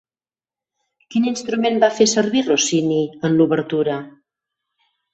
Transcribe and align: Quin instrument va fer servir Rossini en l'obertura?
Quin 1.15 1.27
instrument 1.33 1.77
va 1.85 1.91
fer 1.99 2.09
servir 2.15 2.45
Rossini 2.49 3.01
en 3.31 3.39
l'obertura? 3.39 4.03